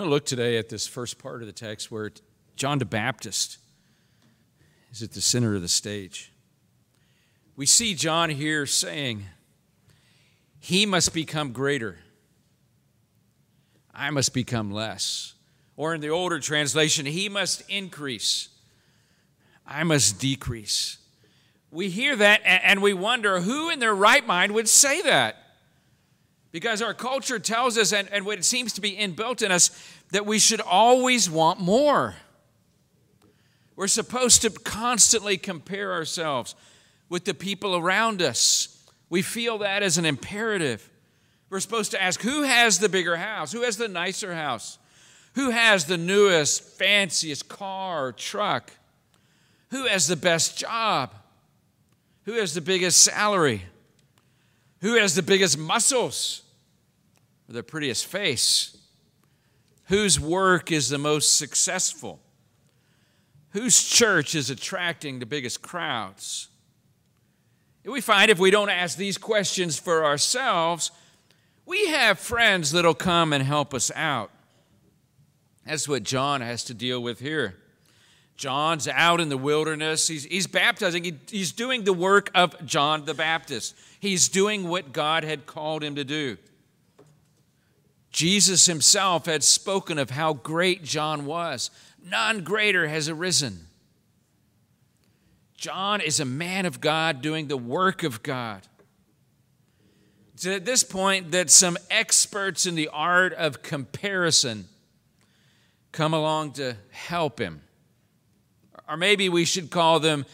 Going 0.00 0.08
to 0.08 0.14
look 0.14 0.24
today 0.24 0.56
at 0.56 0.70
this 0.70 0.86
first 0.86 1.18
part 1.18 1.42
of 1.42 1.46
the 1.46 1.52
text 1.52 1.90
where 1.90 2.10
John 2.56 2.78
the 2.78 2.86
Baptist 2.86 3.58
is 4.90 5.02
at 5.02 5.12
the 5.12 5.20
center 5.20 5.54
of 5.54 5.60
the 5.60 5.68
stage. 5.68 6.32
We 7.54 7.66
see 7.66 7.94
John 7.94 8.30
here 8.30 8.64
saying, 8.64 9.26
He 10.58 10.86
must 10.86 11.12
become 11.12 11.52
greater, 11.52 11.98
I 13.94 14.08
must 14.08 14.32
become 14.32 14.70
less. 14.70 15.34
Or 15.76 15.92
in 15.92 16.00
the 16.00 16.08
older 16.08 16.40
translation, 16.40 17.04
He 17.04 17.28
must 17.28 17.62
increase, 17.68 18.48
I 19.66 19.84
must 19.84 20.18
decrease. 20.18 20.96
We 21.70 21.90
hear 21.90 22.16
that 22.16 22.40
and 22.46 22.80
we 22.80 22.94
wonder 22.94 23.40
who 23.40 23.68
in 23.68 23.80
their 23.80 23.94
right 23.94 24.26
mind 24.26 24.52
would 24.52 24.66
say 24.66 25.02
that. 25.02 25.36
Because 26.52 26.82
our 26.82 26.94
culture 26.94 27.38
tells 27.38 27.78
us, 27.78 27.92
and, 27.92 28.08
and 28.10 28.26
what 28.26 28.38
it 28.38 28.44
seems 28.44 28.72
to 28.72 28.80
be 28.80 28.96
inbuilt 28.96 29.42
in 29.42 29.52
us, 29.52 29.70
that 30.10 30.26
we 30.26 30.38
should 30.38 30.60
always 30.60 31.30
want 31.30 31.60
more. 31.60 32.16
We're 33.76 33.86
supposed 33.86 34.42
to 34.42 34.50
constantly 34.50 35.38
compare 35.38 35.92
ourselves 35.92 36.54
with 37.08 37.24
the 37.24 37.34
people 37.34 37.76
around 37.76 38.20
us. 38.20 38.84
We 39.08 39.22
feel 39.22 39.58
that 39.58 39.82
as 39.82 39.96
an 39.96 40.04
imperative. 40.04 40.90
We're 41.50 41.60
supposed 41.60 41.92
to 41.92 42.02
ask 42.02 42.20
who 42.20 42.42
has 42.42 42.78
the 42.78 42.88
bigger 42.88 43.16
house? 43.16 43.52
Who 43.52 43.62
has 43.62 43.76
the 43.76 43.88
nicer 43.88 44.34
house? 44.34 44.78
Who 45.34 45.50
has 45.50 45.84
the 45.84 45.96
newest, 45.96 46.62
fanciest 46.62 47.48
car 47.48 48.08
or 48.08 48.12
truck? 48.12 48.72
Who 49.70 49.86
has 49.86 50.06
the 50.06 50.16
best 50.16 50.58
job? 50.58 51.14
Who 52.24 52.34
has 52.34 52.54
the 52.54 52.60
biggest 52.60 53.00
salary? 53.02 53.62
Who 54.80 54.94
has 54.96 55.14
the 55.14 55.22
biggest 55.22 55.58
muscles 55.58 56.42
or 57.50 57.54
the 57.54 57.62
prettiest 57.62 58.06
face? 58.06 58.76
Whose 59.86 60.20
work 60.20 60.70
is 60.70 60.88
the 60.88 60.98
most 60.98 61.36
successful? 61.36 62.20
Whose 63.50 63.82
church 63.82 64.36
is 64.36 64.48
attracting 64.48 65.18
the 65.18 65.26
biggest 65.26 65.60
crowds? 65.60 66.48
We 67.84 68.00
find 68.00 68.30
if 68.30 68.38
we 68.38 68.52
don't 68.52 68.70
ask 68.70 68.96
these 68.96 69.18
questions 69.18 69.78
for 69.78 70.04
ourselves, 70.04 70.92
we 71.66 71.88
have 71.88 72.20
friends 72.20 72.70
that'll 72.70 72.94
come 72.94 73.32
and 73.32 73.42
help 73.42 73.74
us 73.74 73.90
out. 73.96 74.30
That's 75.66 75.88
what 75.88 76.04
John 76.04 76.40
has 76.40 76.62
to 76.64 76.74
deal 76.74 77.02
with 77.02 77.18
here. 77.18 77.56
John's 78.36 78.86
out 78.88 79.20
in 79.20 79.28
the 79.28 79.36
wilderness. 79.36 80.08
He's, 80.08 80.24
he's 80.24 80.46
baptizing. 80.46 81.04
He, 81.04 81.18
he's 81.28 81.52
doing 81.52 81.84
the 81.84 81.92
work 81.92 82.30
of 82.34 82.64
John 82.64 83.04
the 83.04 83.14
Baptist. 83.14 83.74
He's 83.98 84.28
doing 84.28 84.68
what 84.68 84.92
God 84.92 85.24
had 85.24 85.46
called 85.46 85.82
him 85.82 85.96
to 85.96 86.04
do. 86.04 86.38
Jesus 88.10 88.66
himself 88.66 89.26
had 89.26 89.42
spoken 89.44 89.98
of 89.98 90.10
how 90.10 90.32
great 90.32 90.82
John 90.82 91.26
was. 91.26 91.70
None 92.04 92.42
greater 92.42 92.88
has 92.88 93.08
arisen. 93.08 93.66
John 95.56 96.00
is 96.00 96.20
a 96.20 96.24
man 96.24 96.66
of 96.66 96.80
God 96.80 97.22
doing 97.22 97.48
the 97.48 97.56
work 97.56 98.02
of 98.02 98.22
God. 98.22 98.66
It's 100.34 100.46
at 100.46 100.64
this 100.64 100.82
point 100.82 101.32
that 101.32 101.50
some 101.50 101.76
experts 101.90 102.64
in 102.64 102.74
the 102.74 102.88
art 102.88 103.34
of 103.34 103.62
comparison 103.62 104.68
come 105.92 106.14
along 106.14 106.52
to 106.52 106.76
help 106.90 107.38
him. 107.38 107.60
Or 108.88 108.96
maybe 108.96 109.28
we 109.28 109.44
should 109.44 109.70
call 109.70 110.00
them 110.00 110.24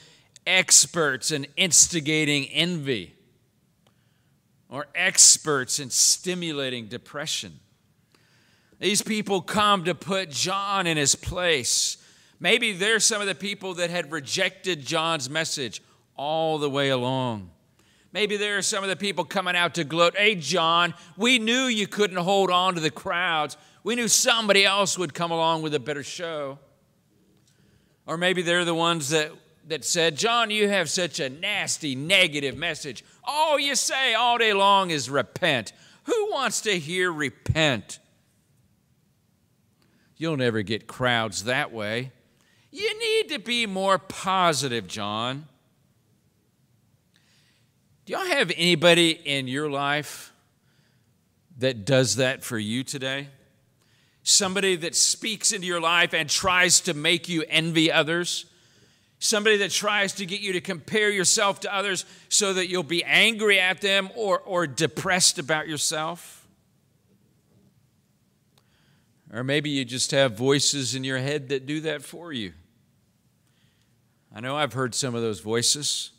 experts 0.47 1.33
in 1.33 1.47
instigating 1.57 2.45
envy 2.47 3.15
or 4.69 4.87
experts 4.95 5.81
in 5.81 5.91
stimulating 5.91 6.87
depression. 6.87 7.59
These 8.79 9.03
people 9.03 9.41
come 9.41 9.85
to 9.85 9.95
put 9.95 10.31
John 10.31 10.87
in 10.87 10.97
his 10.97 11.15
place. 11.15 11.97
Maybe 12.39 12.73
they're 12.73 13.01
some 13.01 13.21
of 13.21 13.27
the 13.27 13.35
people 13.35 13.75
that 13.75 13.89
had 13.89 14.13
rejected 14.13 14.85
John's 14.85 15.31
message 15.31 15.83
all 16.17 16.59
the 16.59 16.69
way 16.69 16.91
along. 16.91 17.51
Maybe 18.13 18.37
there 18.37 18.59
are 18.59 18.63
some 18.63 18.83
of 18.83 18.89
the 18.89 18.97
people 18.97 19.25
coming 19.25 19.57
out 19.57 19.75
to 19.75 19.85
gloat, 19.85 20.17
hey, 20.17 20.35
John, 20.37 20.95
we 21.17 21.39
knew 21.39 21.65
you 21.65 21.87
couldn't 21.87 22.17
hold 22.17 22.51
on 22.51 22.75
to 22.75 22.81
the 22.81 22.91
crowds. 22.91 23.57
We 23.85 23.95
knew 23.95 24.09
somebody 24.09 24.65
else 24.65 24.99
would 24.99 25.15
come 25.15 25.31
along 25.31 25.63
with 25.63 25.75
a 25.75 25.81
better 25.81 26.03
show. 26.03 26.59
Or 28.07 28.17
maybe 28.17 28.43
they're 28.43 28.65
the 28.65 28.75
ones 28.75 29.11
that, 29.11 29.33
that 29.69 29.85
said, 29.85 30.17
John, 30.17 30.51
you 30.51 30.69
have 30.69 30.89
such 30.89 31.21
a 31.21 31.29
nasty, 31.29 31.95
negative 31.95 32.57
message. 32.57 33.05
All 33.25 33.59
you 33.59 33.75
say 33.75 34.15
all 34.15 34.39
day 34.39 34.53
long 34.53 34.91
is 34.91 35.11
repent. 35.11 35.73
Who 36.05 36.31
wants 36.31 36.63
to 36.63 36.79
hear 36.79 37.13
repent? 37.13 37.99
You'll 40.17 40.37
never 40.37 40.63
get 40.63 40.87
crowds 40.87 41.45
that 41.45 41.73
way. 41.73 42.13
You 42.71 42.99
need 42.99 43.31
to 43.31 43.39
be 43.39 43.67
more 43.67 43.99
positive, 43.99 44.87
John. 44.87 45.47
Do 48.05 48.13
y'all 48.13 48.27
have 48.27 48.53
anybody 48.57 49.11
in 49.11 49.49
your 49.49 49.71
life 49.71 50.33
that 51.59 51.85
does 51.85 52.17
that 52.17 52.45
for 52.45 52.59
you 52.59 52.85
today? 52.85 53.29
somebody 54.29 54.75
that 54.75 54.97
speaks 54.97 55.53
into 55.53 55.69
your 55.69 55.81
life 55.81 56.13
and 56.13 56.29
tries 56.29 56.81
to 56.81 56.93
make 56.93 57.29
you 57.29 57.45
envy 57.49 57.93
others, 57.93 58.47
somebody 59.21 59.57
that 59.57 59.71
tries 59.71 60.13
to 60.15 60.27
get 60.27 60.41
you 60.41 60.53
to 60.53 60.61
compare 60.61 61.11
yourself 61.11 61.61
to 61.61 61.73
others 61.73 62.05
so 62.29 62.53
that 62.53 62.69
you'll 62.69 62.83
be 62.83 63.05
angry 63.05 63.61
at 63.61 63.81
them 63.81 64.11
or, 64.17 64.41
or 64.41 64.67
depressed 64.67 65.39
about 65.39 65.69
yourself. 65.69 66.36
Or 69.33 69.43
maybe 69.43 69.71
you 69.71 69.85
just 69.85 70.13
have 70.13 70.37
voices 70.37 70.95
in 70.95 71.05
your 71.05 71.19
head 71.19 71.49
that 71.49 71.67
do 71.67 71.81
that 71.81 72.03
for 72.03 72.33
you. 72.33 72.53
I 74.35 74.41
know 74.41 74.57
I've 74.57 74.75
heard 74.75 74.95
some 74.95 75.15
of 75.15 75.23
those 75.23 75.41
voices. 75.41 76.11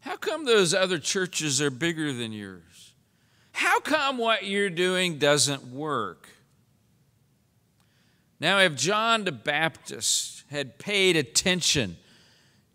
How 0.00 0.16
come 0.16 0.44
those 0.44 0.74
other 0.74 0.98
churches 0.98 1.60
are 1.60 1.70
bigger 1.70 2.12
than 2.12 2.32
yours? 2.32 2.94
How 3.52 3.80
come 3.80 4.18
what 4.18 4.44
you're 4.44 4.70
doing 4.70 5.18
doesn't 5.18 5.66
work? 5.66 6.28
Now, 8.40 8.60
if 8.60 8.76
John 8.76 9.24
the 9.24 9.32
Baptist 9.32 10.44
had 10.50 10.78
paid 10.78 11.16
attention 11.16 11.96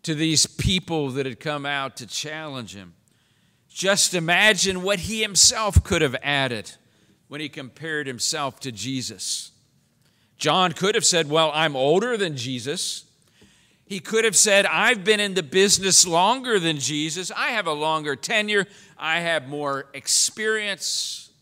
to 0.02 0.14
these 0.14 0.46
people 0.46 1.10
that 1.10 1.26
had 1.26 1.40
come 1.40 1.64
out 1.64 1.96
to 1.96 2.06
challenge 2.06 2.74
him, 2.74 2.94
just 3.68 4.14
imagine 4.14 4.82
what 4.82 5.00
he 5.00 5.22
himself 5.22 5.82
could 5.82 6.02
have 6.02 6.16
added 6.22 6.72
when 7.34 7.40
he 7.40 7.48
compared 7.48 8.06
himself 8.06 8.60
to 8.60 8.70
Jesus. 8.70 9.50
John 10.38 10.70
could 10.70 10.94
have 10.94 11.04
said, 11.04 11.28
Well, 11.28 11.50
I'm 11.52 11.74
older 11.74 12.16
than 12.16 12.36
Jesus. 12.36 13.06
He 13.86 13.98
could 13.98 14.24
have 14.24 14.36
said, 14.36 14.66
I've 14.66 15.02
been 15.02 15.18
in 15.18 15.34
the 15.34 15.42
business 15.42 16.06
longer 16.06 16.60
than 16.60 16.78
Jesus. 16.78 17.32
I 17.36 17.48
have 17.48 17.66
a 17.66 17.72
longer 17.72 18.14
tenure. 18.14 18.68
I 18.96 19.18
have 19.18 19.48
more 19.48 19.86
experience. 19.94 21.32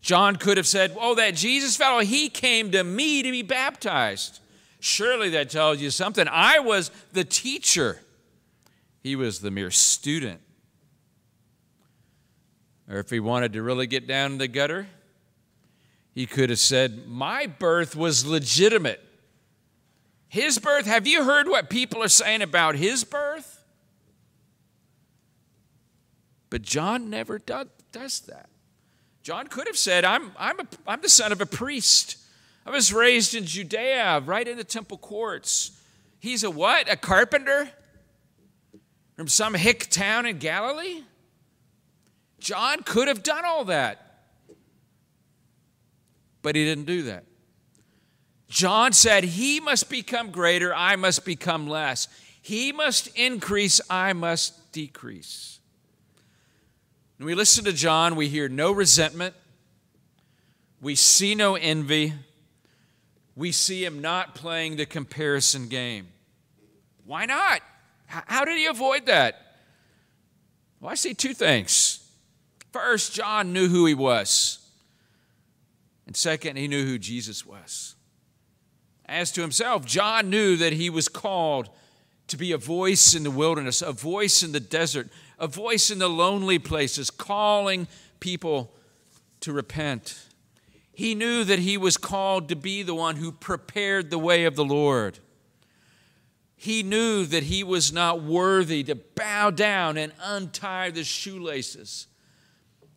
John 0.00 0.34
could 0.34 0.56
have 0.56 0.66
said, 0.66 0.96
Oh, 1.00 1.14
that 1.14 1.36
Jesus 1.36 1.76
fellow, 1.76 2.00
he 2.00 2.28
came 2.28 2.72
to 2.72 2.82
me 2.82 3.22
to 3.22 3.30
be 3.30 3.42
baptized. 3.42 4.40
Surely 4.80 5.28
that 5.28 5.48
tells 5.48 5.80
you 5.80 5.90
something. 5.90 6.26
I 6.28 6.58
was 6.58 6.90
the 7.12 7.22
teacher, 7.22 8.00
he 9.00 9.14
was 9.14 9.38
the 9.38 9.52
mere 9.52 9.70
student. 9.70 10.40
Or 12.88 12.98
if 12.98 13.10
he 13.10 13.20
wanted 13.20 13.52
to 13.54 13.62
really 13.62 13.86
get 13.86 14.06
down 14.06 14.32
in 14.32 14.38
the 14.38 14.48
gutter, 14.48 14.86
he 16.12 16.26
could 16.26 16.50
have 16.50 16.58
said, 16.58 17.06
My 17.06 17.46
birth 17.46 17.96
was 17.96 18.26
legitimate. 18.26 19.00
His 20.28 20.58
birth, 20.58 20.86
have 20.86 21.06
you 21.06 21.24
heard 21.24 21.48
what 21.48 21.70
people 21.70 22.02
are 22.02 22.08
saying 22.08 22.42
about 22.42 22.74
his 22.74 23.04
birth? 23.04 23.64
But 26.50 26.62
John 26.62 27.10
never 27.10 27.38
does 27.38 28.20
that. 28.20 28.48
John 29.22 29.46
could 29.46 29.66
have 29.66 29.78
said, 29.78 30.04
I'm, 30.04 30.32
I'm, 30.38 30.60
a, 30.60 30.66
I'm 30.86 31.00
the 31.00 31.08
son 31.08 31.32
of 31.32 31.40
a 31.40 31.46
priest. 31.46 32.18
I 32.66 32.70
was 32.70 32.92
raised 32.92 33.34
in 33.34 33.44
Judea, 33.44 34.22
right 34.24 34.46
in 34.46 34.56
the 34.56 34.64
temple 34.64 34.98
courts. 34.98 35.80
He's 36.20 36.44
a 36.44 36.50
what? 36.50 36.90
A 36.90 36.96
carpenter? 36.96 37.70
From 39.16 39.28
some 39.28 39.54
hick 39.54 39.88
town 39.90 40.26
in 40.26 40.38
Galilee? 40.38 41.02
John 42.44 42.82
could 42.82 43.08
have 43.08 43.22
done 43.22 43.46
all 43.46 43.64
that. 43.64 44.20
But 46.42 46.54
he 46.54 46.64
didn't 46.64 46.84
do 46.84 47.04
that. 47.04 47.24
John 48.48 48.92
said, 48.92 49.24
He 49.24 49.60
must 49.60 49.88
become 49.88 50.30
greater, 50.30 50.74
I 50.74 50.96
must 50.96 51.24
become 51.24 51.66
less. 51.66 52.06
He 52.42 52.70
must 52.70 53.08
increase, 53.16 53.80
I 53.88 54.12
must 54.12 54.72
decrease. 54.72 55.58
When 57.16 57.26
we 57.26 57.34
listen 57.34 57.64
to 57.64 57.72
John, 57.72 58.14
we 58.14 58.28
hear 58.28 58.50
no 58.50 58.72
resentment, 58.72 59.34
we 60.82 60.94
see 60.96 61.34
no 61.34 61.54
envy, 61.54 62.12
we 63.34 63.52
see 63.52 63.86
him 63.86 64.02
not 64.02 64.34
playing 64.34 64.76
the 64.76 64.84
comparison 64.84 65.68
game. 65.68 66.08
Why 67.06 67.24
not? 67.24 67.62
How 68.06 68.44
did 68.44 68.58
he 68.58 68.66
avoid 68.66 69.06
that? 69.06 69.56
Well, 70.78 70.90
I 70.90 70.94
see 70.94 71.14
two 71.14 71.32
things. 71.32 72.03
First, 72.74 73.12
John 73.12 73.52
knew 73.52 73.68
who 73.68 73.86
he 73.86 73.94
was. 73.94 74.58
And 76.08 76.16
second, 76.16 76.56
he 76.56 76.66
knew 76.66 76.84
who 76.84 76.98
Jesus 76.98 77.46
was. 77.46 77.94
As 79.06 79.30
to 79.30 79.42
himself, 79.42 79.86
John 79.86 80.28
knew 80.28 80.56
that 80.56 80.72
he 80.72 80.90
was 80.90 81.06
called 81.06 81.70
to 82.26 82.36
be 82.36 82.50
a 82.50 82.58
voice 82.58 83.14
in 83.14 83.22
the 83.22 83.30
wilderness, 83.30 83.80
a 83.80 83.92
voice 83.92 84.42
in 84.42 84.50
the 84.50 84.58
desert, 84.58 85.08
a 85.38 85.46
voice 85.46 85.88
in 85.88 86.00
the 86.00 86.08
lonely 86.08 86.58
places, 86.58 87.12
calling 87.12 87.86
people 88.18 88.74
to 89.38 89.52
repent. 89.52 90.26
He 90.92 91.14
knew 91.14 91.44
that 91.44 91.60
he 91.60 91.78
was 91.78 91.96
called 91.96 92.48
to 92.48 92.56
be 92.56 92.82
the 92.82 92.92
one 92.92 93.14
who 93.14 93.30
prepared 93.30 94.10
the 94.10 94.18
way 94.18 94.46
of 94.46 94.56
the 94.56 94.64
Lord. 94.64 95.20
He 96.56 96.82
knew 96.82 97.24
that 97.24 97.44
he 97.44 97.62
was 97.62 97.92
not 97.92 98.24
worthy 98.24 98.82
to 98.82 98.96
bow 98.96 99.50
down 99.50 99.96
and 99.96 100.12
untie 100.20 100.90
the 100.90 101.04
shoelaces 101.04 102.08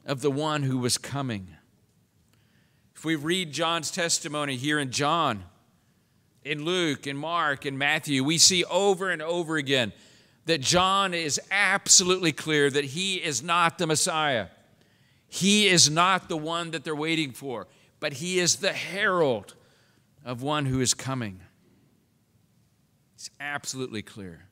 of 0.07 0.21
the 0.21 0.31
one 0.31 0.63
who 0.63 0.79
was 0.79 0.97
coming. 0.97 1.49
If 2.95 3.05
we 3.05 3.15
read 3.15 3.51
John's 3.51 3.91
testimony 3.91 4.55
here 4.55 4.79
in 4.79 4.89
John, 4.89 5.43
in 6.43 6.63
Luke, 6.63 7.05
in 7.05 7.17
Mark, 7.17 7.65
in 7.65 7.77
Matthew, 7.77 8.23
we 8.23 8.37
see 8.37 8.63
over 8.63 9.11
and 9.11 9.21
over 9.21 9.57
again 9.57 9.91
that 10.45 10.61
John 10.61 11.13
is 11.13 11.39
absolutely 11.51 12.31
clear 12.31 12.69
that 12.69 12.85
he 12.85 13.15
is 13.15 13.43
not 13.43 13.77
the 13.77 13.85
Messiah. 13.85 14.47
He 15.27 15.67
is 15.67 15.89
not 15.89 16.29
the 16.29 16.37
one 16.37 16.71
that 16.71 16.85
they're 16.85 16.95
waiting 16.95 17.33
for, 17.33 17.67
but 17.99 18.13
he 18.13 18.39
is 18.39 18.55
the 18.55 18.73
herald 18.73 19.55
of 20.23 20.41
one 20.41 20.65
who 20.65 20.79
is 20.79 20.93
coming. 20.93 21.41
It's 23.15 23.29
absolutely 23.41 24.01
clear. 24.01 24.45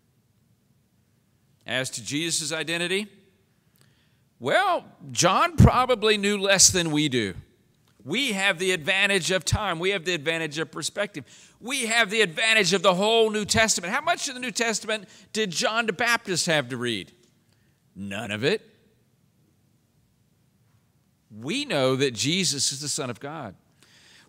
As 1.65 1.89
to 1.91 2.03
Jesus' 2.03 2.51
identity, 2.51 3.07
well, 4.39 4.85
John 5.11 5.55
probably 5.55 6.17
knew 6.17 6.37
less 6.37 6.69
than 6.69 6.91
we 6.91 7.09
do. 7.09 7.35
We 8.03 8.33
have 8.33 8.59
the 8.59 8.71
advantage 8.71 9.31
of 9.31 9.43
time. 9.45 9.79
We 9.79 9.89
have 9.89 10.05
the 10.05 10.13
advantage 10.13 10.59
of 10.59 10.71
perspective. 10.71 11.25
We 11.59 11.87
have 11.87 12.11
the 12.11 12.21
advantage 12.21 12.73
of 12.73 12.83
the 12.83 12.93
whole 12.93 13.31
New 13.31 13.45
Testament. 13.45 13.91
How 13.91 14.01
much 14.01 14.27
of 14.27 14.35
the 14.35 14.39
New 14.39 14.51
Testament 14.51 15.09
did 15.33 15.49
John 15.49 15.87
the 15.87 15.93
Baptist 15.93 16.45
have 16.45 16.69
to 16.69 16.77
read? 16.77 17.11
None 17.95 18.29
of 18.29 18.43
it. 18.43 18.61
We 21.31 21.65
know 21.65 21.95
that 21.95 22.13
Jesus 22.13 22.71
is 22.71 22.79
the 22.79 22.87
Son 22.87 23.09
of 23.09 23.19
God. 23.19 23.55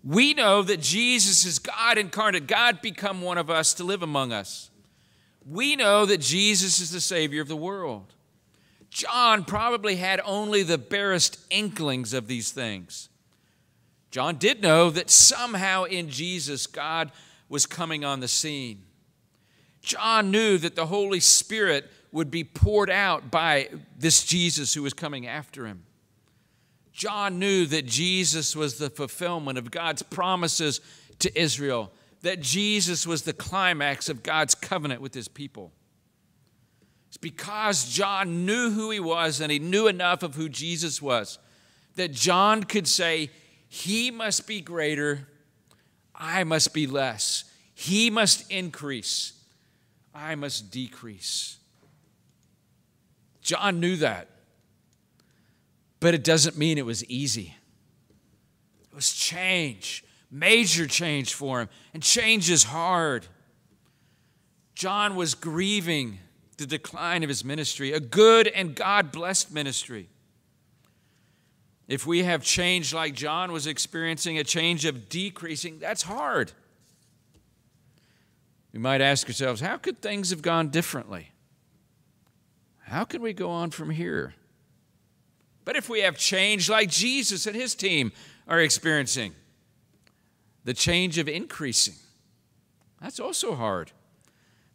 We 0.02 0.34
know 0.34 0.62
that 0.62 0.80
Jesus 0.80 1.44
is 1.44 1.58
God 1.58 1.98
incarnate, 1.98 2.46
God 2.46 2.80
become 2.80 3.20
one 3.20 3.38
of 3.38 3.50
us 3.50 3.74
to 3.74 3.84
live 3.84 4.02
among 4.02 4.32
us. 4.32 4.70
We 5.44 5.76
know 5.76 6.06
that 6.06 6.18
Jesus 6.18 6.80
is 6.80 6.90
the 6.90 7.00
Savior 7.00 7.42
of 7.42 7.48
the 7.48 7.56
world. 7.56 8.14
John 8.96 9.44
probably 9.44 9.96
had 9.96 10.22
only 10.24 10.62
the 10.62 10.78
barest 10.78 11.38
inklings 11.50 12.14
of 12.14 12.28
these 12.28 12.50
things. 12.50 13.10
John 14.10 14.36
did 14.36 14.62
know 14.62 14.88
that 14.88 15.10
somehow 15.10 15.84
in 15.84 16.08
Jesus, 16.08 16.66
God 16.66 17.12
was 17.50 17.66
coming 17.66 18.06
on 18.06 18.20
the 18.20 18.26
scene. 18.26 18.84
John 19.82 20.30
knew 20.30 20.56
that 20.56 20.76
the 20.76 20.86
Holy 20.86 21.20
Spirit 21.20 21.90
would 22.10 22.30
be 22.30 22.42
poured 22.42 22.88
out 22.88 23.30
by 23.30 23.68
this 23.98 24.24
Jesus 24.24 24.72
who 24.72 24.82
was 24.82 24.94
coming 24.94 25.26
after 25.26 25.66
him. 25.66 25.82
John 26.94 27.38
knew 27.38 27.66
that 27.66 27.84
Jesus 27.84 28.56
was 28.56 28.78
the 28.78 28.88
fulfillment 28.88 29.58
of 29.58 29.70
God's 29.70 30.00
promises 30.00 30.80
to 31.18 31.38
Israel, 31.38 31.92
that 32.22 32.40
Jesus 32.40 33.06
was 33.06 33.24
the 33.24 33.34
climax 33.34 34.08
of 34.08 34.22
God's 34.22 34.54
covenant 34.54 35.02
with 35.02 35.12
his 35.12 35.28
people. 35.28 35.72
It's 37.16 37.22
because 37.22 37.88
John 37.88 38.44
knew 38.44 38.70
who 38.70 38.90
he 38.90 39.00
was 39.00 39.40
and 39.40 39.50
he 39.50 39.58
knew 39.58 39.86
enough 39.86 40.22
of 40.22 40.34
who 40.34 40.50
Jesus 40.50 41.00
was 41.00 41.38
that 41.94 42.12
John 42.12 42.62
could 42.62 42.86
say, 42.86 43.30
He 43.70 44.10
must 44.10 44.46
be 44.46 44.60
greater, 44.60 45.26
I 46.14 46.44
must 46.44 46.74
be 46.74 46.86
less. 46.86 47.44
He 47.72 48.10
must 48.10 48.50
increase, 48.52 49.32
I 50.14 50.34
must 50.34 50.70
decrease. 50.70 51.56
John 53.40 53.80
knew 53.80 53.96
that. 53.96 54.28
But 56.00 56.12
it 56.12 56.22
doesn't 56.22 56.58
mean 56.58 56.76
it 56.76 56.84
was 56.84 57.02
easy. 57.06 57.54
It 58.90 58.94
was 58.94 59.10
change, 59.10 60.04
major 60.30 60.86
change 60.86 61.32
for 61.32 61.62
him. 61.62 61.70
And 61.94 62.02
change 62.02 62.50
is 62.50 62.64
hard. 62.64 63.26
John 64.74 65.16
was 65.16 65.34
grieving 65.34 66.18
the 66.56 66.66
decline 66.66 67.22
of 67.22 67.28
his 67.28 67.44
ministry, 67.44 67.92
a 67.92 68.00
good 68.00 68.48
and 68.48 68.74
God 68.74 69.12
blessed 69.12 69.52
ministry. 69.52 70.08
If 71.88 72.06
we 72.06 72.24
have 72.24 72.42
change 72.42 72.92
like 72.92 73.14
John 73.14 73.52
was 73.52 73.66
experiencing, 73.66 74.38
a 74.38 74.44
change 74.44 74.84
of 74.84 75.08
decreasing, 75.08 75.78
that's 75.78 76.02
hard. 76.02 76.52
We 78.72 78.80
might 78.80 79.00
ask 79.00 79.26
ourselves, 79.28 79.60
how 79.60 79.76
could 79.76 80.02
things 80.02 80.30
have 80.30 80.42
gone 80.42 80.68
differently? 80.68 81.30
How 82.80 83.04
can 83.04 83.22
we 83.22 83.32
go 83.32 83.50
on 83.50 83.70
from 83.70 83.90
here? 83.90 84.34
But 85.64 85.76
if 85.76 85.88
we 85.88 86.00
have 86.00 86.16
change 86.16 86.68
like 86.68 86.90
Jesus 86.90 87.46
and 87.46 87.56
his 87.56 87.74
team 87.74 88.12
are 88.46 88.60
experiencing, 88.60 89.34
the 90.64 90.74
change 90.74 91.18
of 91.18 91.28
increasing, 91.28 91.94
that's 93.00 93.20
also 93.20 93.54
hard. 93.54 93.92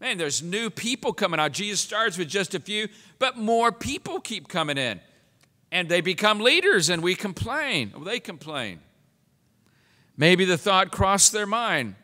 Man, 0.01 0.17
there's 0.17 0.41
new 0.41 0.71
people 0.71 1.13
coming 1.13 1.39
out. 1.39 1.51
Jesus 1.51 1.79
starts 1.79 2.17
with 2.17 2.27
just 2.27 2.55
a 2.55 2.59
few, 2.59 2.87
but 3.19 3.37
more 3.37 3.71
people 3.71 4.19
keep 4.19 4.47
coming 4.47 4.79
in. 4.79 4.99
And 5.71 5.87
they 5.87 6.01
become 6.01 6.39
leaders, 6.39 6.89
and 6.89 7.03
we 7.03 7.13
complain. 7.13 7.91
Well, 7.95 8.03
they 8.03 8.19
complain. 8.19 8.79
Maybe 10.17 10.43
the 10.43 10.57
thought 10.57 10.91
crossed 10.91 11.31
their 11.31 11.45
mind 11.45 11.95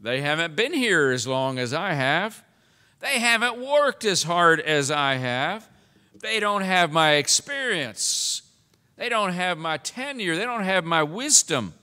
they 0.00 0.20
haven't 0.20 0.54
been 0.54 0.74
here 0.74 1.12
as 1.12 1.26
long 1.26 1.58
as 1.58 1.72
I 1.72 1.94
have, 1.94 2.44
they 3.00 3.20
haven't 3.20 3.58
worked 3.58 4.04
as 4.04 4.22
hard 4.22 4.60
as 4.60 4.90
I 4.90 5.14
have. 5.14 5.66
They 6.20 6.40
don't 6.40 6.62
have 6.62 6.92
my 6.92 7.12
experience. 7.12 8.42
They 8.96 9.08
don't 9.08 9.32
have 9.32 9.56
my 9.58 9.78
tenure. 9.78 10.36
They 10.36 10.44
don't 10.44 10.64
have 10.64 10.84
my 10.84 11.02
wisdom. 11.02 11.74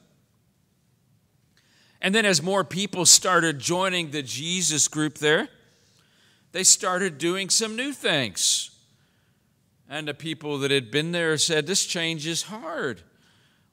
And 2.02 2.16
then, 2.16 2.26
as 2.26 2.42
more 2.42 2.64
people 2.64 3.06
started 3.06 3.60
joining 3.60 4.10
the 4.10 4.24
Jesus 4.24 4.88
group 4.88 5.20
there, 5.20 5.50
they 6.52 6.64
started 6.64 7.18
doing 7.18 7.50
some 7.50 7.76
new 7.76 7.94
things. 7.94 8.72
And 9.88 10.08
the 10.08 10.14
people 10.14 10.58
that 10.60 10.72
had 10.72 10.90
been 10.90 11.12
there 11.12 11.38
said, 11.38 11.68
This 11.68 11.86
change 11.86 12.26
is 12.26 12.44
hard. 12.44 13.04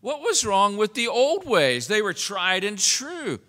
What 0.00 0.20
was 0.20 0.44
wrong 0.44 0.76
with 0.76 0.94
the 0.94 1.08
old 1.08 1.46
ways? 1.46 1.88
They 1.88 2.02
were 2.02 2.12
tried 2.12 2.64
and 2.64 2.78
true. 2.78 3.40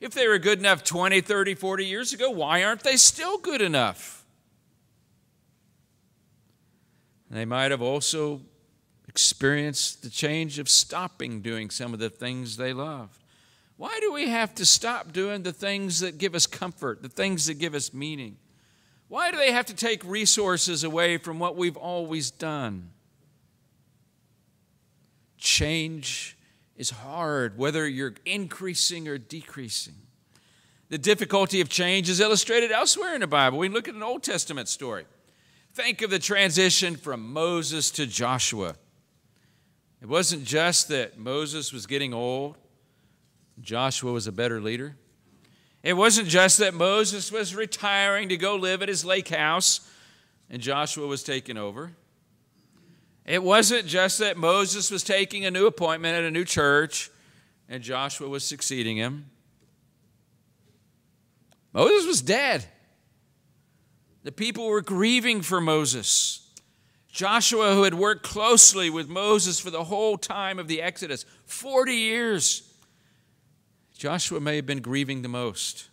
If 0.00 0.14
they 0.14 0.28
were 0.28 0.38
good 0.38 0.60
enough 0.60 0.84
20, 0.84 1.20
30, 1.20 1.54
40 1.54 1.84
years 1.84 2.12
ago, 2.12 2.30
why 2.30 2.62
aren't 2.62 2.84
they 2.84 2.96
still 2.96 3.38
good 3.38 3.60
enough? 3.60 4.24
They 7.30 7.44
might 7.44 7.72
have 7.72 7.82
also 7.82 8.40
experienced 9.08 10.02
the 10.02 10.10
change 10.10 10.58
of 10.58 10.68
stopping 10.68 11.40
doing 11.40 11.70
some 11.70 11.92
of 11.92 11.98
the 11.98 12.08
things 12.08 12.56
they 12.56 12.72
loved. 12.72 13.22
Why 13.78 13.96
do 14.00 14.12
we 14.12 14.28
have 14.28 14.56
to 14.56 14.66
stop 14.66 15.12
doing 15.12 15.44
the 15.44 15.52
things 15.52 16.00
that 16.00 16.18
give 16.18 16.34
us 16.34 16.46
comfort, 16.48 17.00
the 17.00 17.08
things 17.08 17.46
that 17.46 17.54
give 17.54 17.74
us 17.74 17.94
meaning? 17.94 18.36
Why 19.06 19.30
do 19.30 19.38
they 19.38 19.52
have 19.52 19.66
to 19.66 19.74
take 19.74 20.04
resources 20.04 20.82
away 20.82 21.16
from 21.16 21.38
what 21.38 21.56
we've 21.56 21.76
always 21.76 22.32
done? 22.32 22.90
Change 25.38 26.36
is 26.76 26.90
hard, 26.90 27.56
whether 27.56 27.86
you're 27.88 28.14
increasing 28.26 29.06
or 29.06 29.16
decreasing. 29.16 29.94
The 30.88 30.98
difficulty 30.98 31.60
of 31.60 31.68
change 31.68 32.10
is 32.10 32.18
illustrated 32.18 32.72
elsewhere 32.72 33.14
in 33.14 33.20
the 33.20 33.28
Bible. 33.28 33.58
We 33.58 33.68
look 33.68 33.86
at 33.86 33.94
an 33.94 34.02
Old 34.02 34.24
Testament 34.24 34.68
story. 34.68 35.04
Think 35.72 36.02
of 36.02 36.10
the 36.10 36.18
transition 36.18 36.96
from 36.96 37.32
Moses 37.32 37.92
to 37.92 38.06
Joshua. 38.06 38.74
It 40.02 40.08
wasn't 40.08 40.42
just 40.42 40.88
that 40.88 41.16
Moses 41.16 41.72
was 41.72 41.86
getting 41.86 42.12
old, 42.12 42.56
Joshua 43.60 44.12
was 44.12 44.26
a 44.26 44.32
better 44.32 44.60
leader. 44.60 44.96
It 45.82 45.94
wasn't 45.94 46.28
just 46.28 46.58
that 46.58 46.74
Moses 46.74 47.30
was 47.30 47.54
retiring 47.54 48.28
to 48.28 48.36
go 48.36 48.56
live 48.56 48.82
at 48.82 48.88
his 48.88 49.04
lake 49.04 49.28
house 49.28 49.88
and 50.50 50.60
Joshua 50.60 51.06
was 51.06 51.22
taking 51.22 51.56
over. 51.56 51.92
It 53.24 53.42
wasn't 53.42 53.86
just 53.86 54.18
that 54.18 54.36
Moses 54.36 54.90
was 54.90 55.02
taking 55.02 55.44
a 55.44 55.50
new 55.50 55.66
appointment 55.66 56.16
at 56.16 56.24
a 56.24 56.30
new 56.30 56.44
church 56.44 57.10
and 57.68 57.82
Joshua 57.82 58.28
was 58.28 58.44
succeeding 58.44 58.96
him. 58.96 59.30
Moses 61.72 62.06
was 62.06 62.22
dead. 62.22 62.64
The 64.24 64.32
people 64.32 64.66
were 64.66 64.80
grieving 64.80 65.42
for 65.42 65.60
Moses. 65.60 66.50
Joshua, 67.08 67.74
who 67.74 67.84
had 67.84 67.94
worked 67.94 68.22
closely 68.22 68.90
with 68.90 69.08
Moses 69.08 69.60
for 69.60 69.70
the 69.70 69.84
whole 69.84 70.16
time 70.16 70.58
of 70.58 70.68
the 70.68 70.82
Exodus 70.82 71.24
40 71.46 71.92
years, 71.92 72.67
Joshua 73.98 74.38
may 74.38 74.54
have 74.54 74.64
been 74.64 74.80
grieving 74.80 75.22
the 75.22 75.28
most. 75.28 75.88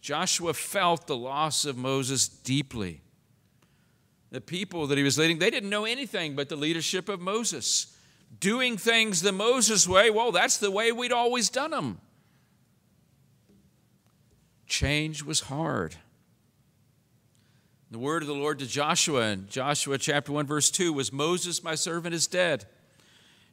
Joshua 0.00 0.54
felt 0.54 1.06
the 1.06 1.16
loss 1.16 1.66
of 1.66 1.76
Moses 1.76 2.26
deeply. 2.26 3.02
The 4.30 4.40
people 4.40 4.86
that 4.86 4.96
he 4.96 5.04
was 5.04 5.18
leading, 5.18 5.38
they 5.38 5.50
didn't 5.50 5.68
know 5.68 5.84
anything 5.84 6.34
but 6.34 6.48
the 6.48 6.56
leadership 6.56 7.10
of 7.10 7.20
Moses. 7.20 7.94
doing 8.40 8.78
things 8.78 9.20
the 9.20 9.32
Moses 9.32 9.86
way, 9.86 10.10
well, 10.10 10.32
that's 10.32 10.56
the 10.56 10.70
way 10.70 10.90
we'd 10.90 11.12
always 11.12 11.50
done 11.50 11.70
them. 11.70 12.00
Change 14.66 15.22
was 15.22 15.40
hard. 15.40 15.96
The 17.90 17.98
word 17.98 18.22
of 18.22 18.28
the 18.28 18.34
Lord 18.34 18.58
to 18.60 18.66
Joshua 18.66 19.28
in 19.28 19.48
Joshua 19.48 19.98
chapter 19.98 20.32
1, 20.32 20.46
verse 20.46 20.70
2 20.70 20.92
was 20.92 21.12
Moses, 21.12 21.62
my 21.62 21.74
servant, 21.74 22.14
is 22.14 22.26
dead. 22.26 22.66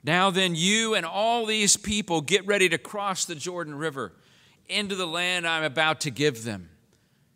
Now 0.03 0.29
then, 0.29 0.55
you 0.55 0.95
and 0.95 1.05
all 1.05 1.45
these 1.45 1.77
people 1.77 2.21
get 2.21 2.45
ready 2.45 2.67
to 2.69 2.77
cross 2.77 3.25
the 3.25 3.35
Jordan 3.35 3.75
River 3.75 4.11
into 4.67 4.95
the 4.95 5.07
land 5.07 5.47
I'm 5.47 5.63
about 5.63 6.01
to 6.01 6.11
give 6.11 6.43
them 6.43 6.69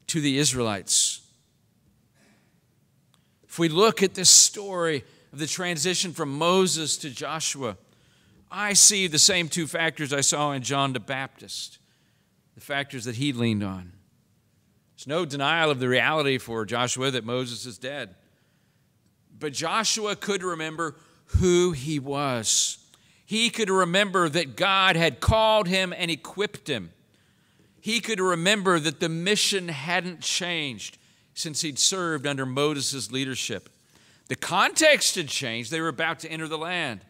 to 0.07 0.19
the 0.19 0.37
Israelites. 0.37 1.21
If 3.47 3.57
we 3.57 3.69
look 3.69 4.03
at 4.03 4.13
this 4.13 4.29
story 4.29 5.03
of 5.31 5.39
the 5.39 5.47
transition 5.47 6.11
from 6.13 6.37
Moses 6.37 6.97
to 6.97 7.09
Joshua, 7.09 7.77
I 8.51 8.73
see 8.73 9.07
the 9.07 9.19
same 9.19 9.49
two 9.49 9.67
factors 9.67 10.13
I 10.13 10.21
saw 10.21 10.51
in 10.51 10.61
John 10.61 10.93
the 10.93 10.99
Baptist, 10.99 11.79
the 12.55 12.61
factors 12.61 13.05
that 13.05 13.15
he 13.15 13.33
leaned 13.33 13.63
on. 13.63 13.93
There's 14.95 15.07
no 15.07 15.25
denial 15.25 15.69
of 15.71 15.79
the 15.79 15.89
reality 15.89 16.37
for 16.37 16.65
Joshua 16.65 17.11
that 17.11 17.23
Moses 17.23 17.65
is 17.65 17.77
dead. 17.77 18.15
But 19.39 19.53
Joshua 19.53 20.15
could 20.15 20.43
remember 20.43 20.95
who 21.27 21.71
he 21.71 21.99
was. 21.99 22.77
He 23.25 23.49
could 23.49 23.69
remember 23.69 24.29
that 24.29 24.55
God 24.55 24.95
had 24.95 25.19
called 25.19 25.67
him 25.67 25.93
and 25.95 26.09
equipped 26.09 26.69
him. 26.69 26.91
He 27.79 27.99
could 27.99 28.19
remember 28.19 28.79
that 28.79 28.99
the 28.99 29.09
mission 29.09 29.67
hadn't 29.67 30.21
changed 30.21 30.97
since 31.33 31.61
he'd 31.61 31.77
served 31.77 32.25
under 32.25 32.45
Moses' 32.45 33.11
leadership. 33.11 33.69
The 34.27 34.35
context 34.35 35.15
had 35.15 35.27
changed. 35.27 35.71
They 35.71 35.81
were 35.81 35.87
about 35.87 36.19
to 36.19 36.31
enter 36.31 36.47
the 36.47 36.57
land, 36.57 37.01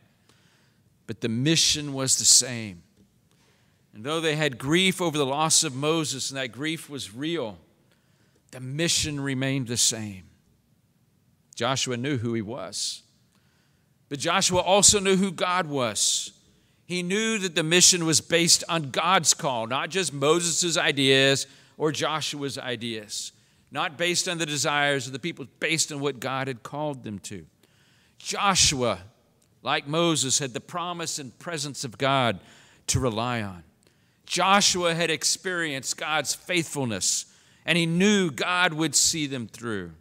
but 1.07 1.21
the 1.21 1.29
mission 1.29 1.93
was 1.93 2.17
the 2.17 2.25
same. 2.25 2.83
And 3.93 4.03
though 4.03 4.21
they 4.21 4.35
had 4.35 4.57
grief 4.57 5.01
over 5.01 5.17
the 5.17 5.25
loss 5.25 5.63
of 5.63 5.73
Moses, 5.73 6.29
and 6.29 6.37
that 6.37 6.51
grief 6.51 6.89
was 6.89 7.15
real, 7.15 7.57
the 8.51 8.59
mission 8.59 9.19
remained 9.19 9.67
the 9.67 9.77
same. 9.77 10.23
Joshua 11.55 11.97
knew 11.97 12.17
who 12.17 12.33
he 12.33 12.41
was, 12.43 13.01
but 14.09 14.19
Joshua 14.19 14.61
also 14.61 14.99
knew 14.99 15.15
who 15.15 15.31
God 15.31 15.67
was. 15.67 16.31
He 16.85 17.03
knew 17.03 17.37
that 17.39 17.55
the 17.55 17.63
mission 17.63 18.05
was 18.05 18.21
based 18.21 18.63
on 18.69 18.91
God's 18.91 19.33
call, 19.33 19.67
not 19.67 19.89
just 19.89 20.13
Moses' 20.13 20.77
ideas 20.77 21.45
or 21.77 21.91
Joshua's 21.91 22.57
ideas, 22.57 23.33
not 23.71 23.97
based 23.97 24.29
on 24.29 24.37
the 24.37 24.45
desires 24.45 25.05
of 25.07 25.13
the 25.13 25.19
people, 25.19 25.45
based 25.59 25.91
on 25.91 25.99
what 25.99 26.19
God 26.21 26.47
had 26.47 26.63
called 26.63 27.03
them 27.03 27.19
to. 27.19 27.45
Joshua, 28.17 28.99
like 29.63 29.87
Moses, 29.87 30.39
had 30.39 30.53
the 30.53 30.61
promise 30.61 31.19
and 31.19 31.37
presence 31.39 31.83
of 31.83 31.97
God 31.97 32.39
to 32.87 32.99
rely 32.99 33.41
on. 33.41 33.63
Joshua 34.25 34.93
had 34.95 35.09
experienced 35.09 35.97
God's 35.97 36.33
faithfulness 36.33 37.25
and 37.65 37.77
he 37.77 37.85
knew 37.85 38.31
God 38.31 38.73
would 38.73 38.95
see 38.95 39.27
them 39.27 39.47
through. 39.47 39.91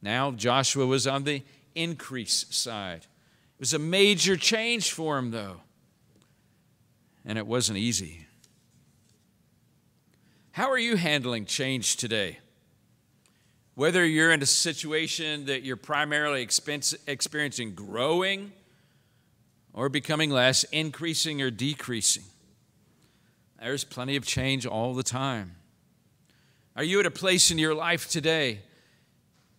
Now, 0.00 0.32
Joshua 0.32 0.86
was 0.86 1.06
on 1.06 1.24
the 1.24 1.42
increase 1.74 2.46
side. 2.50 3.06
It 3.56 3.60
was 3.60 3.74
a 3.74 3.78
major 3.78 4.36
change 4.36 4.92
for 4.92 5.18
him, 5.18 5.30
though, 5.30 5.60
and 7.24 7.38
it 7.38 7.46
wasn't 7.46 7.78
easy. 7.78 8.26
How 10.52 10.70
are 10.70 10.78
you 10.78 10.96
handling 10.96 11.46
change 11.46 11.96
today? 11.96 12.38
Whether 13.74 14.04
you're 14.04 14.32
in 14.32 14.42
a 14.42 14.46
situation 14.46 15.46
that 15.46 15.62
you're 15.62 15.76
primarily 15.76 16.42
experiencing 16.42 17.74
growing 17.74 18.52
or 19.72 19.88
becoming 19.88 20.30
less, 20.30 20.64
increasing 20.64 21.40
or 21.40 21.50
decreasing, 21.50 22.24
there's 23.58 23.84
plenty 23.84 24.16
of 24.16 24.26
change 24.26 24.66
all 24.66 24.92
the 24.92 25.02
time. 25.02 25.56
Are 26.76 26.84
you 26.84 27.00
at 27.00 27.06
a 27.06 27.10
place 27.10 27.50
in 27.50 27.58
your 27.58 27.74
life 27.74 28.10
today 28.10 28.60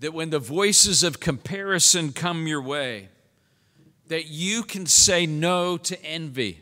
that 0.04 0.14
when 0.14 0.32
the 0.32 0.40
voices 0.40 1.02
of 1.02 1.22
comparison 1.22 2.12
come 2.12 2.46
your 2.46 2.62
way, 2.62 3.08
that 4.08 4.26
you 4.28 4.62
can 4.62 4.86
say 4.86 5.26
no 5.26 5.78
to 5.78 6.04
envy, 6.04 6.60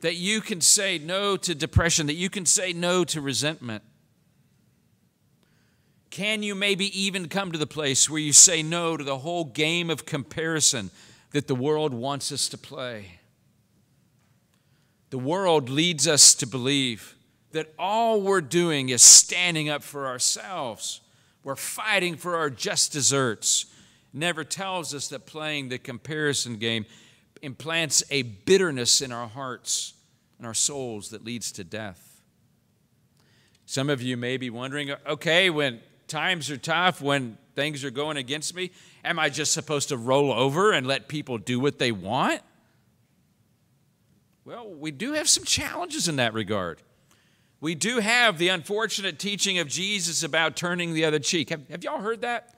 that 0.00 0.16
you 0.16 0.42
can 0.42 0.60
say 0.60 0.98
no 0.98 1.38
to 1.38 1.54
depression, 1.54 2.06
that 2.06 2.16
you 2.16 2.28
can 2.28 2.44
say 2.44 2.74
no 2.74 3.02
to 3.02 3.22
resentment? 3.22 3.82
Can 6.10 6.42
you 6.42 6.54
maybe 6.54 7.00
even 7.00 7.28
come 7.28 7.50
to 7.50 7.58
the 7.58 7.66
place 7.66 8.10
where 8.10 8.20
you 8.20 8.34
say 8.34 8.62
no 8.62 8.98
to 8.98 9.04
the 9.04 9.16
whole 9.16 9.44
game 9.44 9.88
of 9.88 10.04
comparison 10.04 10.90
that 11.30 11.46
the 11.46 11.54
world 11.54 11.94
wants 11.94 12.30
us 12.30 12.46
to 12.50 12.58
play? 12.58 13.20
The 15.08 15.18
world 15.18 15.70
leads 15.70 16.06
us 16.06 16.34
to 16.34 16.46
believe 16.46 17.16
that 17.52 17.72
all 17.78 18.20
we're 18.20 18.42
doing 18.42 18.90
is 18.90 19.00
standing 19.00 19.70
up 19.70 19.82
for 19.82 20.06
ourselves. 20.06 21.00
We're 21.44 21.56
fighting 21.56 22.16
for 22.16 22.36
our 22.36 22.50
just 22.50 22.92
desserts. 22.92 23.66
Never 24.12 24.44
tells 24.44 24.94
us 24.94 25.08
that 25.08 25.26
playing 25.26 25.68
the 25.68 25.78
comparison 25.78 26.56
game 26.56 26.86
implants 27.42 28.02
a 28.10 28.22
bitterness 28.22 29.00
in 29.00 29.12
our 29.12 29.28
hearts 29.28 29.94
and 30.38 30.46
our 30.46 30.54
souls 30.54 31.10
that 31.10 31.24
leads 31.24 31.52
to 31.52 31.64
death. 31.64 32.22
Some 33.66 33.90
of 33.90 34.00
you 34.00 34.16
may 34.16 34.36
be 34.36 34.50
wondering 34.50 34.92
okay, 35.06 35.50
when 35.50 35.80
times 36.06 36.50
are 36.50 36.56
tough, 36.56 37.02
when 37.02 37.36
things 37.54 37.84
are 37.84 37.90
going 37.90 38.16
against 38.16 38.54
me, 38.54 38.70
am 39.04 39.18
I 39.18 39.28
just 39.28 39.52
supposed 39.52 39.90
to 39.90 39.96
roll 39.96 40.32
over 40.32 40.72
and 40.72 40.86
let 40.86 41.08
people 41.08 41.38
do 41.38 41.60
what 41.60 41.78
they 41.78 41.92
want? 41.92 42.40
Well, 44.44 44.70
we 44.70 44.90
do 44.90 45.12
have 45.12 45.28
some 45.28 45.44
challenges 45.44 46.08
in 46.08 46.16
that 46.16 46.32
regard 46.32 46.80
we 47.60 47.74
do 47.74 47.98
have 47.98 48.38
the 48.38 48.48
unfortunate 48.48 49.18
teaching 49.18 49.58
of 49.58 49.68
Jesus 49.68 50.22
about 50.22 50.56
turning 50.56 50.94
the 50.94 51.04
other 51.04 51.18
cheek. 51.18 51.50
Have, 51.50 51.68
have 51.68 51.82
y'all 51.82 52.00
heard 52.00 52.20
that? 52.20 52.54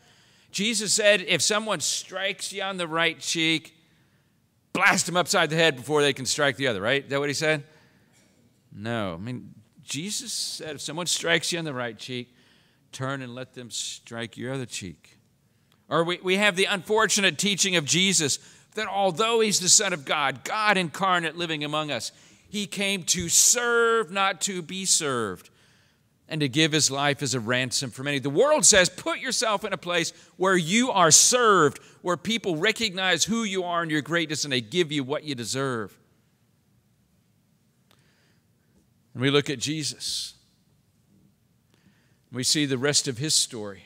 Jesus 0.50 0.92
said, 0.92 1.22
if 1.22 1.40
someone 1.40 1.80
strikes 1.80 2.52
you 2.52 2.62
on 2.62 2.76
the 2.76 2.88
right 2.88 3.18
cheek, 3.18 3.76
blast 4.72 5.06
them 5.06 5.16
upside 5.16 5.50
the 5.50 5.56
head 5.56 5.76
before 5.76 6.02
they 6.02 6.12
can 6.12 6.26
strike 6.26 6.56
the 6.56 6.66
other, 6.66 6.80
right? 6.80 7.04
Is 7.04 7.10
that 7.10 7.20
what 7.20 7.28
he 7.28 7.34
said? 7.34 7.64
No. 8.72 9.14
I 9.14 9.16
mean, 9.16 9.54
Jesus 9.82 10.32
said, 10.32 10.76
if 10.76 10.80
someone 10.80 11.06
strikes 11.06 11.52
you 11.52 11.58
on 11.58 11.64
the 11.64 11.74
right 11.74 11.96
cheek, 11.98 12.34
turn 12.92 13.22
and 13.22 13.34
let 13.34 13.54
them 13.54 13.70
strike 13.70 14.36
your 14.36 14.52
other 14.52 14.66
cheek. 14.66 15.18
Or 15.88 16.04
we, 16.04 16.18
we 16.22 16.36
have 16.36 16.56
the 16.56 16.66
unfortunate 16.66 17.38
teaching 17.38 17.76
of 17.76 17.84
Jesus 17.84 18.38
that 18.74 18.86
although 18.86 19.40
he's 19.40 19.60
the 19.60 19.68
Son 19.68 19.92
of 19.92 20.04
God, 20.04 20.44
God 20.44 20.76
incarnate 20.76 21.36
living 21.36 21.64
among 21.64 21.90
us, 21.90 22.12
he 22.50 22.66
came 22.66 23.04
to 23.04 23.28
serve, 23.28 24.10
not 24.10 24.40
to 24.42 24.60
be 24.60 24.84
served, 24.84 25.50
and 26.28 26.40
to 26.40 26.48
give 26.48 26.72
his 26.72 26.90
life 26.90 27.22
as 27.22 27.32
a 27.32 27.40
ransom 27.40 27.90
for 27.90 28.02
many. 28.02 28.18
The 28.18 28.28
world 28.28 28.64
says, 28.64 28.88
put 28.88 29.20
yourself 29.20 29.64
in 29.64 29.72
a 29.72 29.78
place 29.78 30.12
where 30.36 30.56
you 30.56 30.90
are 30.90 31.10
served, 31.10 31.78
where 32.02 32.16
people 32.16 32.56
recognize 32.56 33.24
who 33.24 33.44
you 33.44 33.64
are 33.64 33.82
and 33.82 33.90
your 33.90 34.02
greatness, 34.02 34.44
and 34.44 34.52
they 34.52 34.60
give 34.60 34.90
you 34.90 35.04
what 35.04 35.24
you 35.24 35.34
deserve. 35.34 35.96
And 39.14 39.22
we 39.22 39.30
look 39.30 39.48
at 39.48 39.58
Jesus. 39.58 40.34
We 42.32 42.42
see 42.44 42.66
the 42.66 42.78
rest 42.78 43.08
of 43.08 43.18
his 43.18 43.34
story. 43.34 43.84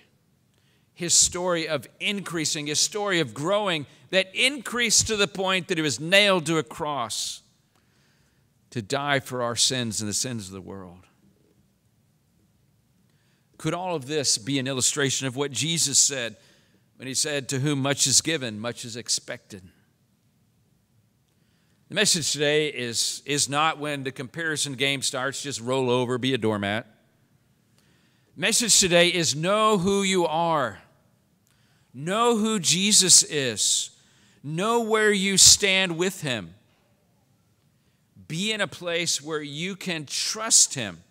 His 0.95 1.13
story 1.13 1.69
of 1.69 1.87
increasing, 2.01 2.67
his 2.67 2.81
story 2.81 3.21
of 3.21 3.35
growing, 3.35 3.87
that 4.11 4.35
increased 4.35 5.07
to 5.09 5.17
the 5.17 5.27
point 5.27 5.69
that 5.69 5.77
he 5.77 5.83
was 5.83 6.01
nailed 6.01 6.47
to 6.47 6.59
a 6.59 6.63
cross 6.63 7.43
to 8.75 8.83
die 8.83 9.21
for 9.21 9.41
our 9.41 9.55
sins 9.55 10.01
and 10.01 10.11
the 10.11 10.13
sins 10.13 10.49
of 10.49 10.53
the 10.53 10.61
world. 10.61 11.07
Could 13.57 13.73
all 13.73 13.95
of 13.95 14.07
this 14.07 14.37
be 14.37 14.59
an 14.59 14.67
illustration 14.67 15.29
of 15.29 15.37
what 15.37 15.53
Jesus 15.53 15.97
said 15.97 16.35
when 16.97 17.07
he 17.07 17.15
said, 17.15 17.49
To 17.49 17.61
whom 17.61 17.81
much 17.81 18.09
is 18.09 18.21
given, 18.21 18.59
much 18.59 18.85
is 18.85 18.97
expected? 18.97 19.63
The 21.89 21.95
message 21.95 22.33
today 22.33 22.67
is, 22.67 23.23
is 23.27 23.49
not 23.49 23.79
when 23.79 24.03
the 24.03 24.11
comparison 24.11 24.73
game 24.73 25.03
starts, 25.03 25.41
just 25.41 25.61
roll 25.61 25.89
over, 25.89 26.19
be 26.19 26.35
a 26.35 26.39
doormat. 26.39 26.89
Message 28.35 28.81
today 28.81 29.07
is 29.07 29.37
know 29.37 29.79
who 29.79 30.03
you 30.03 30.27
are, 30.27 30.81
know 31.95 32.37
who 32.39 32.59
Jesus 32.59 33.23
is, 33.23 33.91
know 34.43 34.81
where 34.81 35.13
you 35.13 35.39
stand 35.39 35.97
with 35.97 36.23
him 36.23 36.57
be 38.29 38.53
in 38.53 38.61
a 38.61 38.67
place 38.67 39.21
where 39.23 39.43
you 39.43 39.77
can 39.77 40.07
trust 40.07 40.75
Him 40.75 41.03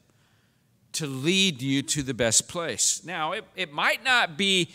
to 0.93 1.07
lead 1.07 1.61
you 1.61 1.81
to 1.81 2.03
the 2.03 2.13
best 2.13 2.47
place. 2.47 3.03
Now, 3.03 3.33
it, 3.33 3.45
it 3.55 3.71
might 3.71 4.03
not 4.03 4.37
be 4.37 4.69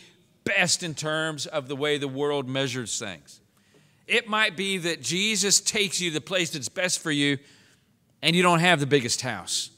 best 0.45 0.83
in 0.83 0.95
terms 0.95 1.47
of 1.47 1.69
the 1.69 1.77
way 1.77 1.99
the 1.99 2.09
world 2.09 2.49
measures 2.49 2.99
things. 2.99 3.41
It 4.07 4.27
might 4.27 4.57
be 4.57 4.79
that 4.79 5.03
Jesus 5.03 5.61
takes 5.61 6.01
you 6.01 6.11
to 6.11 6.15
the 6.15 6.21
place 6.21 6.51
that's 6.51 6.69
best 6.69 7.01
for 7.01 7.11
you 7.11 7.39
and 8.23 8.35
you 8.35 8.43
don't 8.43 8.61
have 8.61 8.81
the 8.81 8.87
biggest 8.87 9.21
house. 9.21 9.71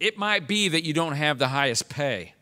It 0.00 0.16
might 0.16 0.48
be 0.48 0.68
that 0.68 0.84
you 0.84 0.92
don't 0.92 1.12
have 1.12 1.38
the 1.38 1.48
highest 1.48 1.88
pay. 1.88 2.34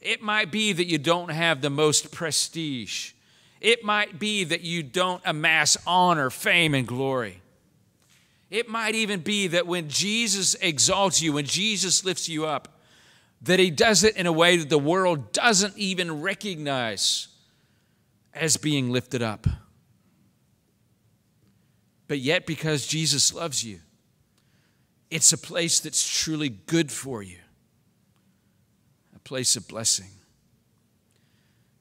It 0.00 0.22
might 0.22 0.50
be 0.50 0.72
that 0.72 0.86
you 0.86 0.98
don't 0.98 1.30
have 1.30 1.60
the 1.60 1.70
most 1.70 2.12
prestige. 2.12 3.12
It 3.60 3.84
might 3.84 4.18
be 4.18 4.44
that 4.44 4.62
you 4.62 4.82
don't 4.82 5.20
amass 5.24 5.76
honor, 5.86 6.30
fame, 6.30 6.74
and 6.74 6.86
glory. 6.86 7.42
It 8.50 8.68
might 8.68 8.94
even 8.94 9.20
be 9.20 9.48
that 9.48 9.66
when 9.66 9.88
Jesus 9.88 10.54
exalts 10.60 11.20
you, 11.20 11.32
when 11.32 11.46
Jesus 11.46 12.04
lifts 12.04 12.28
you 12.28 12.46
up, 12.46 12.80
that 13.42 13.58
he 13.58 13.70
does 13.70 14.04
it 14.04 14.16
in 14.16 14.26
a 14.26 14.32
way 14.32 14.56
that 14.56 14.68
the 14.68 14.78
world 14.78 15.32
doesn't 15.32 15.76
even 15.76 16.20
recognize 16.20 17.28
as 18.32 18.56
being 18.56 18.90
lifted 18.90 19.22
up. 19.22 19.46
But 22.08 22.20
yet, 22.20 22.46
because 22.46 22.86
Jesus 22.86 23.34
loves 23.34 23.64
you, 23.64 23.80
it's 25.10 25.32
a 25.32 25.38
place 25.38 25.80
that's 25.80 26.06
truly 26.08 26.48
good 26.48 26.90
for 26.90 27.22
you, 27.22 27.38
a 29.14 29.18
place 29.20 29.56
of 29.56 29.66
blessing. 29.66 30.10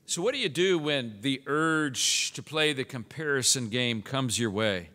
So, 0.07 0.21
what 0.21 0.33
do 0.33 0.39
you 0.39 0.49
do 0.49 0.77
when 0.77 1.17
the 1.21 1.41
urge 1.45 2.31
to 2.33 2.43
play 2.43 2.73
the 2.73 2.83
comparison 2.83 3.69
game 3.69 4.01
comes 4.01 4.39
your 4.39 4.51
way? 4.51 4.89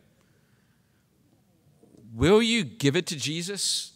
Will 2.15 2.43
you 2.43 2.65
give 2.65 2.97
it 2.97 3.07
to 3.09 3.17
Jesus? 3.17 3.93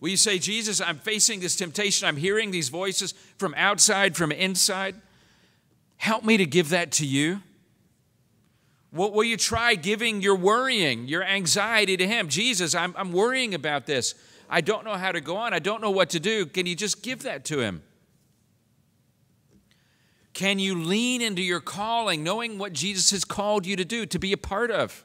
Will 0.00 0.10
you 0.10 0.16
say, 0.16 0.38
Jesus, 0.38 0.80
I'm 0.80 0.98
facing 0.98 1.40
this 1.40 1.56
temptation. 1.56 2.06
I'm 2.06 2.16
hearing 2.16 2.50
these 2.50 2.68
voices 2.68 3.12
from 3.36 3.54
outside, 3.56 4.16
from 4.16 4.30
inside. 4.30 4.94
Help 5.96 6.24
me 6.24 6.36
to 6.36 6.46
give 6.46 6.68
that 6.68 6.92
to 6.92 7.06
you. 7.06 7.40
Will 8.92 9.24
you 9.24 9.36
try 9.36 9.74
giving 9.74 10.22
your 10.22 10.36
worrying, 10.36 11.08
your 11.08 11.22
anxiety 11.22 11.96
to 11.96 12.06
Him? 12.06 12.28
Jesus, 12.28 12.74
I'm, 12.74 12.94
I'm 12.96 13.12
worrying 13.12 13.54
about 13.54 13.86
this. 13.86 14.14
I 14.48 14.60
don't 14.62 14.84
know 14.84 14.94
how 14.94 15.12
to 15.12 15.20
go 15.20 15.36
on. 15.36 15.52
I 15.52 15.58
don't 15.58 15.82
know 15.82 15.90
what 15.90 16.10
to 16.10 16.20
do. 16.20 16.46
Can 16.46 16.64
you 16.66 16.74
just 16.74 17.02
give 17.02 17.24
that 17.24 17.44
to 17.46 17.60
Him? 17.60 17.82
Can 20.32 20.58
you 20.58 20.80
lean 20.80 21.20
into 21.20 21.42
your 21.42 21.60
calling, 21.60 22.22
knowing 22.22 22.58
what 22.58 22.72
Jesus 22.72 23.10
has 23.10 23.24
called 23.24 23.66
you 23.66 23.76
to 23.76 23.84
do, 23.84 24.06
to 24.06 24.18
be 24.18 24.32
a 24.32 24.38
part 24.38 24.70
of? 24.70 25.04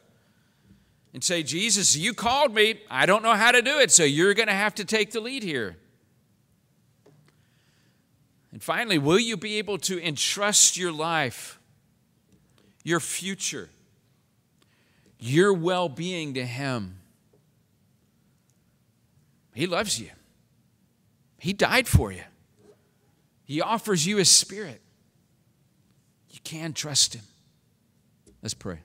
And 1.13 1.23
say, 1.23 1.43
Jesus, 1.43 1.95
you 1.95 2.13
called 2.13 2.55
me. 2.55 2.81
I 2.89 3.05
don't 3.05 3.21
know 3.21 3.35
how 3.35 3.51
to 3.51 3.61
do 3.61 3.79
it, 3.79 3.91
so 3.91 4.03
you're 4.03 4.33
going 4.33 4.47
to 4.47 4.53
have 4.53 4.73
to 4.75 4.85
take 4.85 5.11
the 5.11 5.19
lead 5.19 5.43
here. 5.43 5.77
And 8.51 8.61
finally, 8.61 8.99
will 8.99 9.19
you 9.19 9.35
be 9.35 9.57
able 9.57 9.79
to 9.79 10.03
entrust 10.03 10.77
your 10.77 10.91
life, 10.91 11.59
your 12.83 12.99
future, 12.99 13.69
your 15.19 15.53
well 15.53 15.89
being 15.89 16.35
to 16.35 16.45
Him? 16.45 16.99
He 19.55 19.67
loves 19.67 19.99
you, 19.99 20.09
He 21.39 21.53
died 21.53 21.87
for 21.87 22.11
you, 22.11 22.23
He 23.43 23.61
offers 23.61 24.05
you 24.05 24.17
His 24.17 24.29
Spirit. 24.29 24.81
You 26.29 26.39
can 26.43 26.73
trust 26.73 27.13
Him. 27.13 27.23
Let's 28.41 28.55
pray. 28.55 28.79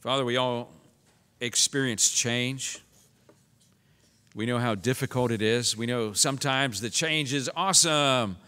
Father, 0.00 0.24
we 0.24 0.38
all 0.38 0.72
experience 1.40 2.10
change. 2.10 2.80
We 4.34 4.46
know 4.46 4.56
how 4.56 4.74
difficult 4.74 5.30
it 5.30 5.42
is. 5.42 5.76
We 5.76 5.84
know 5.84 6.14
sometimes 6.14 6.80
the 6.80 6.88
change 6.88 7.34
is 7.34 7.50
awesome. 7.54 8.38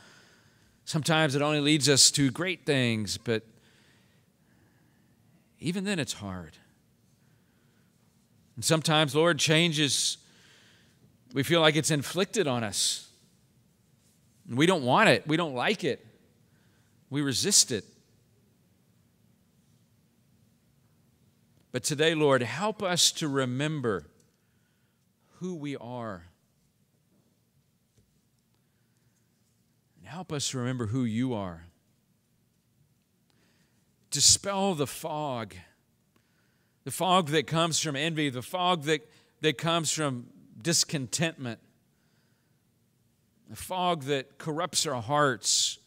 Sometimes 0.86 1.34
it 1.34 1.42
only 1.42 1.60
leads 1.60 1.90
us 1.90 2.10
to 2.12 2.30
great 2.30 2.64
things, 2.64 3.18
but 3.18 3.42
even 5.60 5.84
then 5.84 5.98
it's 5.98 6.14
hard. 6.14 6.56
And 8.56 8.64
sometimes, 8.64 9.14
Lord, 9.14 9.38
changes, 9.38 10.16
we 11.34 11.42
feel 11.42 11.60
like 11.60 11.76
it's 11.76 11.90
inflicted 11.90 12.46
on 12.46 12.64
us. 12.64 13.10
We 14.48 14.64
don't 14.64 14.84
want 14.84 15.10
it, 15.10 15.26
we 15.26 15.36
don't 15.36 15.54
like 15.54 15.84
it, 15.84 16.04
we 17.10 17.20
resist 17.20 17.72
it. 17.72 17.84
But 21.72 21.84
today, 21.84 22.14
Lord, 22.14 22.42
help 22.42 22.82
us 22.82 23.10
to 23.12 23.28
remember 23.28 24.06
who 25.38 25.54
we 25.54 25.74
are. 25.76 26.26
And 29.98 30.06
help 30.06 30.32
us 30.32 30.52
remember 30.52 30.86
who 30.86 31.04
you 31.04 31.32
are. 31.32 31.64
Dispel 34.10 34.74
the 34.74 34.86
fog, 34.86 35.54
the 36.84 36.90
fog 36.90 37.28
that 37.28 37.46
comes 37.46 37.80
from 37.80 37.96
envy, 37.96 38.28
the 38.28 38.42
fog 38.42 38.82
that, 38.82 39.10
that 39.40 39.56
comes 39.56 39.90
from 39.90 40.26
discontentment, 40.60 41.58
the 43.48 43.56
fog 43.56 44.02
that 44.02 44.36
corrupts 44.36 44.86
our 44.86 45.00
hearts 45.00 45.78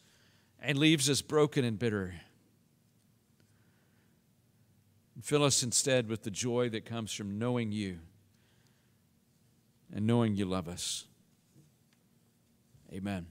and 0.60 0.76
leaves 0.76 1.08
us 1.08 1.22
broken 1.22 1.64
and 1.64 1.78
bitter. 1.78 2.14
Fill 5.22 5.44
us 5.44 5.62
instead 5.62 6.08
with 6.08 6.22
the 6.22 6.30
joy 6.30 6.68
that 6.70 6.84
comes 6.84 7.12
from 7.12 7.38
knowing 7.38 7.72
you 7.72 7.98
and 9.94 10.06
knowing 10.06 10.36
you 10.36 10.44
love 10.44 10.68
us. 10.68 11.06
Amen. 12.92 13.26